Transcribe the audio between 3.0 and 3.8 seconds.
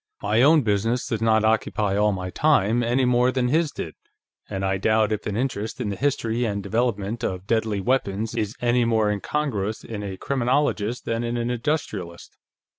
more than his